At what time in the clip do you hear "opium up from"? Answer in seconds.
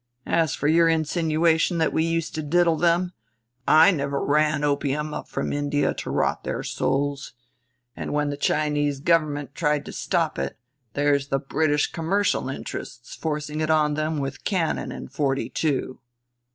4.63-5.53